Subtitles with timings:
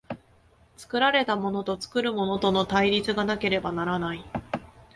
[0.77, 4.25] 作られたものと作るものとの対立がなければならない。